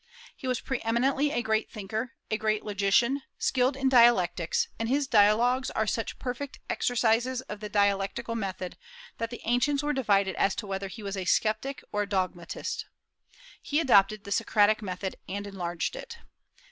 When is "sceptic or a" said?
11.25-12.09